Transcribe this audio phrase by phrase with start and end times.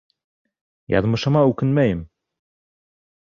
[0.93, 2.01] Яҙмышыма үкенмәйем.